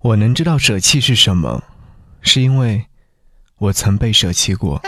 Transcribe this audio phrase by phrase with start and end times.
[0.00, 1.64] 我能知道舍弃是什么，
[2.20, 2.84] 是因为
[3.58, 4.80] 我曾被舍弃过。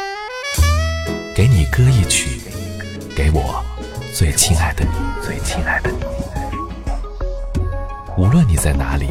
[1.35, 2.39] 给你歌一曲，
[3.17, 3.65] 给我
[4.15, 4.91] 最亲爱的你，
[5.25, 5.99] 最亲爱的你。
[8.19, 9.09] 无论你在哪里，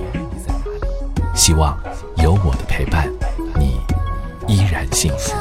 [1.34, 1.78] 希望
[2.18, 3.12] 有我的陪伴，
[3.56, 3.80] 你
[4.48, 5.34] 依然幸福。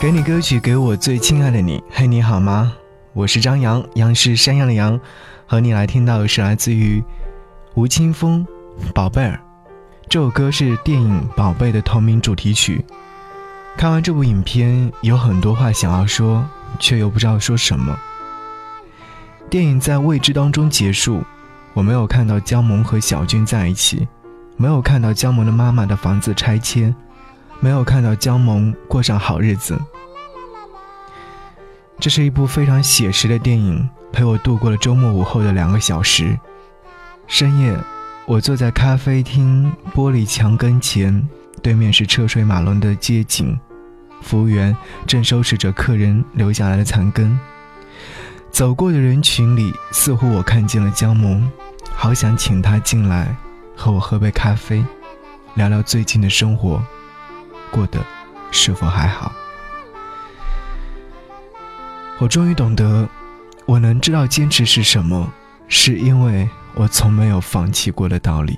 [0.00, 1.84] 给你歌曲，给我最亲爱的你。
[1.90, 2.72] 嘿，你好吗？
[3.12, 4.98] 我是张扬，杨是山羊的羊，
[5.46, 7.04] 和你来听到的是来自于
[7.76, 8.44] 吴青峰
[8.94, 9.38] 《宝贝儿》
[10.08, 12.82] 这首歌是电影《宝贝》的同名主题曲。
[13.76, 16.42] 看完这部影片，有很多话想要说，
[16.78, 17.94] 却又不知道说什么。
[19.50, 21.22] 电影在未知当中结束，
[21.74, 24.08] 我没有看到江萌和小军在一起，
[24.56, 26.96] 没有看到江萌的妈妈的房子拆迁，
[27.60, 29.78] 没有看到江萌过上好日子。
[32.00, 36.40] 这是一部非常写实的电影，陪我度过了周末午后的两个小时。
[37.26, 37.76] 深夜，
[38.24, 41.28] 我坐在咖啡厅玻璃墙跟前，
[41.60, 43.58] 对面是车水马龙的街景，
[44.22, 44.74] 服务员
[45.06, 47.38] 正收拾着客人留下来的残羹。
[48.50, 51.50] 走过的人群里，似乎我看见了江萌，
[51.92, 53.36] 好想请她进来，
[53.76, 54.82] 和我喝杯咖啡，
[55.54, 56.80] 聊聊最近的生活，
[57.72, 57.98] 过得
[58.52, 59.32] 是否还好。
[62.18, 63.06] 我终于懂得，
[63.66, 65.30] 我能知道坚持是什么，
[65.68, 68.56] 是因为我从没有放弃过的道理。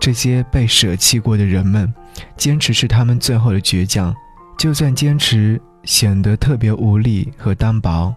[0.00, 1.92] 这些被舍弃过的人们，
[2.36, 4.14] 坚持是他们最后的倔强。
[4.58, 8.14] 就算坚持显得特别无力和单薄，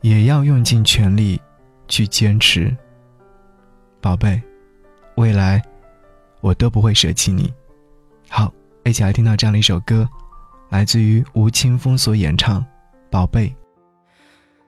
[0.00, 1.40] 也要用尽全力
[1.88, 2.74] 去坚持。
[4.00, 4.40] 宝贝，
[5.16, 5.62] 未来
[6.40, 7.52] 我都不会舍弃你。
[8.28, 8.52] 好，
[8.84, 10.08] 一起来听到这样的一首歌，
[10.68, 12.60] 来自于吴青峰所演唱
[13.10, 13.48] 《宝贝》。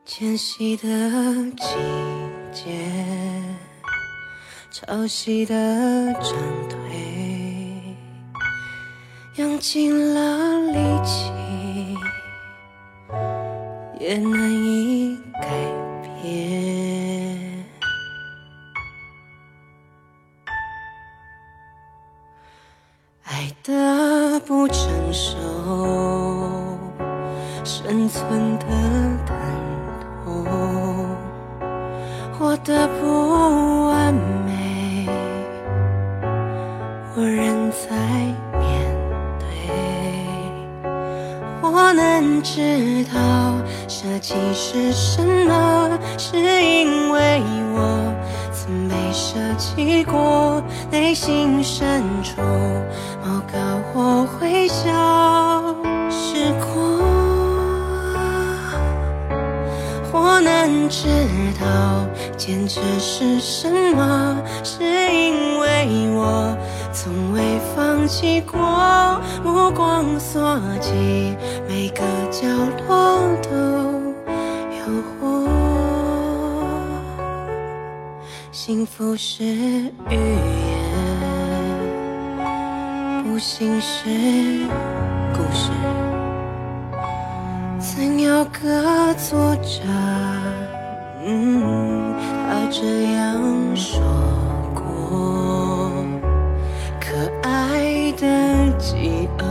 [0.04, 0.86] 迁徙的
[1.52, 1.74] 季
[2.52, 2.90] 节，
[4.70, 6.32] 潮汐的涨
[6.68, 6.78] 退，
[9.36, 11.32] 用尽了力气，
[13.98, 15.48] 也难以改
[16.22, 17.64] 变。
[23.24, 25.34] 爱的不成熟，
[27.64, 28.66] 生存的
[29.26, 29.34] 疼
[30.24, 30.44] 痛，
[32.38, 33.77] 活得不
[37.20, 37.88] 我仍在
[38.60, 38.62] 面
[39.40, 39.48] 对。
[41.60, 43.18] 我能知道
[43.88, 47.42] 舍弃是什么，是因为
[47.74, 48.14] 我
[48.52, 50.62] 曾被舍弃过，
[50.92, 55.74] 内心深处某个我会消
[56.08, 57.02] 失过。
[60.12, 61.08] 我能知
[61.60, 61.66] 道
[62.36, 65.66] 坚持是什么，是因为
[66.14, 66.56] 我
[66.92, 68.58] 从未放弃过，
[69.44, 71.36] 目光所及，
[71.68, 72.48] 每个角
[72.88, 73.50] 落都
[74.70, 74.80] 有
[75.20, 75.24] 我。
[78.50, 80.82] 幸福是语言，
[83.22, 84.66] 不幸是
[85.32, 85.70] 故事。
[87.80, 89.82] 曾有个作者，
[91.24, 92.14] 嗯，
[92.48, 93.40] 他这样
[93.76, 94.00] 说
[94.74, 94.82] 过：
[98.12, 99.44] 的饥饿，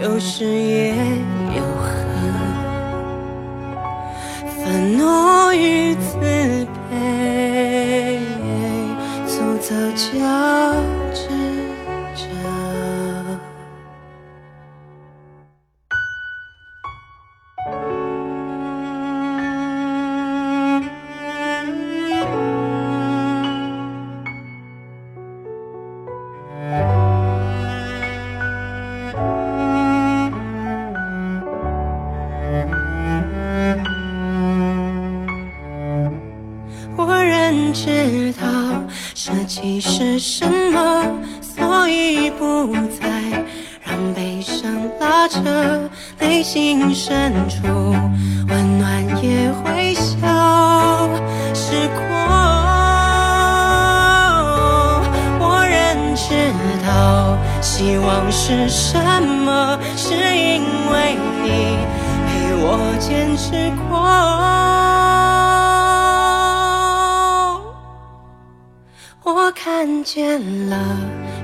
[0.00, 0.94] 有时也
[1.54, 1.92] 有恨，
[4.56, 5.94] 愤怒与
[36.94, 38.46] 我仍知道
[39.14, 41.04] 舍弃是什么，
[41.40, 43.08] 所以不再
[43.82, 45.40] 让悲伤拉扯，
[46.20, 47.66] 内心深处。
[48.48, 49.94] 温暖也会
[57.62, 61.78] 希望是什么，是因为你
[62.26, 63.98] 陪我坚持过。
[69.24, 70.76] 我看见了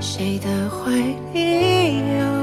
[0.00, 0.90] 谁的怀
[1.32, 2.37] 里有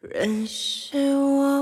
[0.00, 1.57] 认识我。